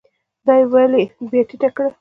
دا 0.45 0.53
يې 0.59 0.65
ويلې 0.71 1.03
بيا 1.31 1.41
ټيټه 1.49 1.69
کړه؟ 1.75 1.87